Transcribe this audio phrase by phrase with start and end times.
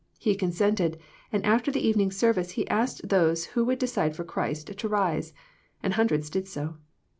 [0.17, 0.97] He consented,
[1.31, 5.31] and after the evening service he asked those who would decide for Christ to rise,
[5.83, 6.77] and hundreds did so.